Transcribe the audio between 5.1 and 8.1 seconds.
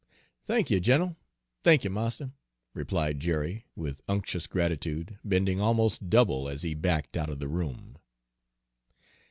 bending almost double as he backed out of the room.